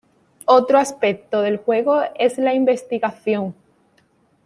Otro 0.47 0.79
aspecto 0.79 1.43
del 1.43 1.57
juego 1.57 2.01
es 2.15 2.39
la 2.39 2.55
investigación. 2.55 3.53